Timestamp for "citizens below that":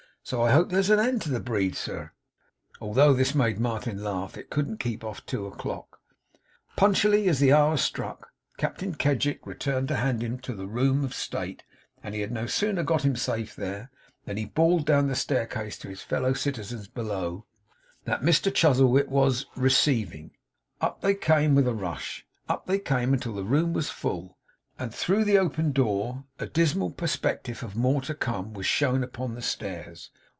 16.33-18.21